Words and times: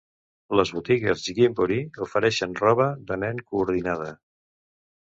Les 0.59 0.71
botigues 0.77 1.25
Gymboree 1.39 1.85
ofereixen 2.09 2.59
roba 2.63 2.89
de 3.13 3.21
nen 3.27 3.45
coordinada. 3.53 4.15